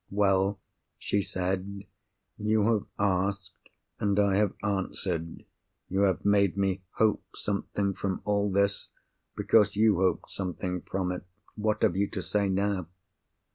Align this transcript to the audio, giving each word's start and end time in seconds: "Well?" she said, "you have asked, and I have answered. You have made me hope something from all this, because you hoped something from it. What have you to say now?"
"Well?" 0.09 0.59
she 0.97 1.21
said, 1.21 1.83
"you 2.35 2.65
have 2.73 2.85
asked, 2.97 3.69
and 3.99 4.19
I 4.19 4.35
have 4.37 4.55
answered. 4.63 5.45
You 5.89 5.99
have 6.05 6.25
made 6.25 6.57
me 6.57 6.81
hope 6.93 7.23
something 7.35 7.93
from 7.93 8.23
all 8.25 8.51
this, 8.51 8.89
because 9.37 9.75
you 9.75 9.97
hoped 9.97 10.31
something 10.31 10.81
from 10.81 11.11
it. 11.11 11.21
What 11.53 11.83
have 11.83 11.95
you 11.95 12.09
to 12.09 12.21
say 12.23 12.49
now?" 12.49 12.87